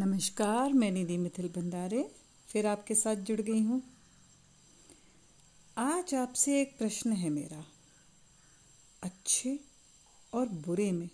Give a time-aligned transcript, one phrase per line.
[0.00, 2.14] नमस्कार, मैं निधि मिथिल भंडारे,
[2.48, 3.82] फिर आपके साथ जुड़ गई हूँ।
[5.78, 7.66] आज आपसे एक प्रश्न है मेरा।
[9.02, 9.60] अच्छे
[10.32, 11.10] और बुरे में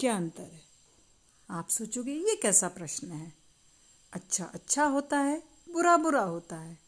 [0.00, 0.62] क्या अंतर है?
[1.50, 3.32] आप सोचोगे, ये कैसा प्रश्न है?
[4.12, 5.42] अच्छा अच्छा होता है,
[5.72, 6.78] बुरा बुरा होता है,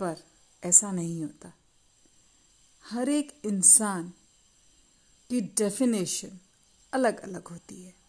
[0.00, 0.16] पर
[0.64, 1.52] ऐसा नहीं होता।
[2.84, 4.12] हर एक इंसान
[5.30, 6.38] की डेफिनेशन
[6.92, 8.07] अलग अलग होती है।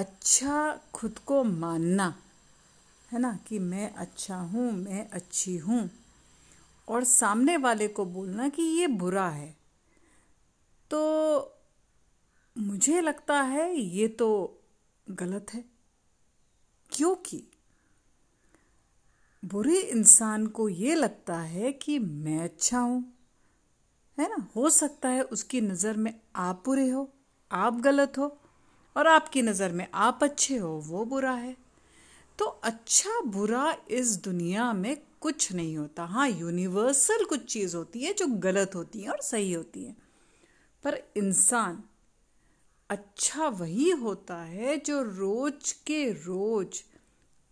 [0.00, 2.14] अच्छा खुद को मानना,
[3.12, 5.90] है ना, कि मैं अच्छा हूँ, मैं अच्छी हूँ,
[6.88, 9.56] और सामने वाले को बोलना कि ये बुरा है।
[10.90, 11.58] तो
[12.58, 14.60] मुझे लगता है ये तो
[15.10, 15.64] गलत है।
[16.92, 17.44] क्योंकि
[19.44, 23.14] बुरे इंसान को ये लगता है कि मैं अच्छा हूँ,
[24.18, 27.12] है ना, हो सकता है उसकी नज़र में आप बुरे हो,
[27.52, 28.39] आप गलत हो
[28.96, 31.56] और आपकी नज़र में आप अच्छे हो, वो बुरा है।
[32.38, 38.12] तो अच्छा बुरा इस दुनिया में कुछ नहीं होता। हाँ यूनिवर्सल कुछ चीज़ होती है
[38.12, 39.96] जो गलत होती है और सही होती है।
[40.84, 41.82] पर इंसान
[42.90, 46.82] अच्छा वही होता है जो रोज के रोज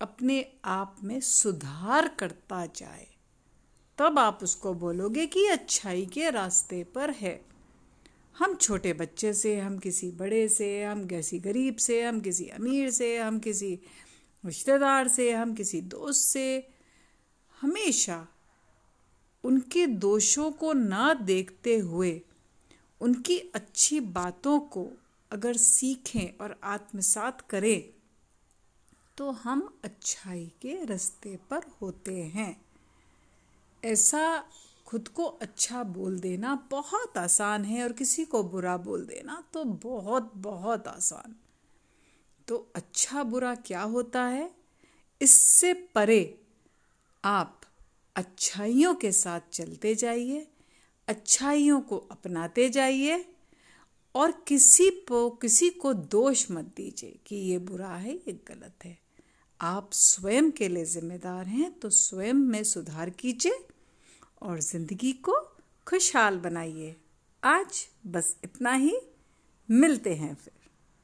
[0.01, 3.07] अपने आप में सुधार करता जाए।
[3.99, 7.41] तब आप उसको बोलोगे कि अच्छाई के रास्ते पर है।
[8.39, 12.91] हम छोटे बच्चे से, हम किसी बड़े से, हम किसी गरीब से, हम किसी अमीर
[12.91, 13.78] से, हम किसी
[14.44, 16.69] रिश्तेदार से, हम किसी दोस्त से,
[17.61, 18.27] हमेशा
[19.44, 22.20] उनके दोषों को ना देखते हुए,
[23.00, 24.89] उनकी अच्छी बातों को
[25.31, 27.83] अगर सीखें और आत्मसात करें
[29.19, 32.61] तो हम अच्छाई के रास्ते पर होते हैं।
[33.84, 34.44] ऐसा
[34.89, 39.64] खुद को अच्छा बोल देना बहुत आसान है और किसी को बुरा बोल देना तो
[39.64, 41.34] बहुत बहुत आसान।
[42.48, 44.50] तो अच्छा बुरा क्या होता है?
[45.20, 46.39] इससे परे
[47.25, 47.61] आप
[48.16, 50.47] अच्छाइयों के साथ चलते जाइए,
[51.09, 53.25] अच्छाइयों को अपनाते जाइए
[54.15, 58.98] और किसी को किसी को दोष मत दीजिए कि ये बुरा है, ये गलत है।
[59.60, 63.66] आप स्वयं के लिए जिम्मेदार हैं तो स्वयं में सुधार कीजिए।
[64.43, 65.32] और ज़िंदगी को
[65.87, 66.97] खुशहाल बनाइए।
[67.44, 68.99] आज बस इतना ही।
[69.71, 70.58] मिलते हैं फिर।